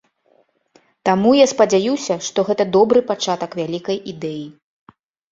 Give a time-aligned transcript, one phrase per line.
[1.09, 4.41] Таму я спадзяюся, што гэта добры пачатак вялікай ідэі.